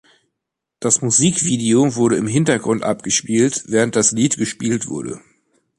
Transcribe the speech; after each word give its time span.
Das 0.79 1.03
Musikvideo 1.03 1.93
wurde 1.95 2.15
im 2.15 2.25
Hintergrund 2.25 2.81
abgespielt, 2.81 3.65
während 3.67 3.95
das 3.95 4.11
Lied 4.13 4.35
gespielt 4.37 4.87
wurde. 4.87 5.21